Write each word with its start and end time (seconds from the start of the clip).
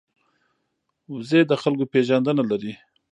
وزې 1.11 1.41
د 1.47 1.51
خلکو 1.61 1.85
پېژندنه 1.93 2.43
لري 2.51 2.73